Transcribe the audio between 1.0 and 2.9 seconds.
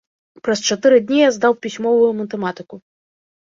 дні я здаў пісьмовую матэматыку.